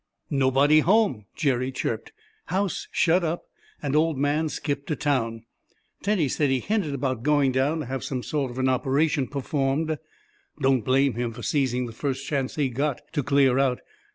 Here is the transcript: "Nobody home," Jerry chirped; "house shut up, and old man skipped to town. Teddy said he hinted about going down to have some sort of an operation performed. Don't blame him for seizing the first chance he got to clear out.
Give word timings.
"Nobody 0.31 0.79
home," 0.79 1.25
Jerry 1.35 1.71
chirped; 1.71 2.11
"house 2.45 2.87
shut 2.91 3.23
up, 3.23 3.43
and 3.83 3.95
old 3.95 4.17
man 4.17 4.49
skipped 4.49 4.87
to 4.87 4.95
town. 4.95 5.43
Teddy 6.01 6.27
said 6.27 6.49
he 6.49 6.59
hinted 6.59 6.95
about 6.95 7.21
going 7.21 7.51
down 7.51 7.81
to 7.81 7.85
have 7.85 8.03
some 8.03 8.23
sort 8.23 8.49
of 8.49 8.57
an 8.57 8.67
operation 8.67 9.27
performed. 9.27 9.99
Don't 10.59 10.81
blame 10.81 11.13
him 11.13 11.33
for 11.33 11.43
seizing 11.43 11.85
the 11.85 11.93
first 11.93 12.25
chance 12.25 12.55
he 12.55 12.67
got 12.69 12.99
to 13.13 13.21
clear 13.21 13.59
out. 13.59 13.81